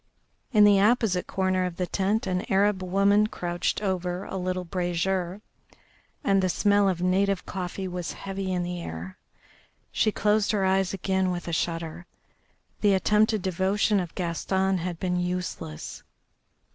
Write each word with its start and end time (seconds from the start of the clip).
In 0.51 0.63
the 0.63 0.79
opposite 0.81 1.27
corner 1.27 1.63
of 1.63 1.75
the 1.75 1.85
tent 1.85 2.25
an 2.25 2.41
Arab 2.51 2.81
woman 2.81 3.27
crouched 3.27 3.83
over 3.83 4.23
a 4.23 4.35
little 4.35 4.63
brazier, 4.63 5.41
and 6.23 6.41
the 6.41 6.49
smell 6.49 6.89
of 6.89 7.03
native 7.03 7.45
coffee 7.45 7.87
was 7.87 8.13
heavy 8.13 8.51
in 8.51 8.63
the 8.63 8.81
air. 8.81 9.19
She 9.91 10.11
closed 10.11 10.53
her 10.53 10.65
eyes 10.65 10.91
again 10.91 11.29
with 11.29 11.47
a 11.47 11.53
shudder. 11.53 12.07
The 12.79 12.95
attempted 12.95 13.43
devotion 13.43 13.99
of 13.99 14.15
Gaston 14.15 14.79
had 14.79 14.99
been 14.99 15.19
useless. 15.19 16.01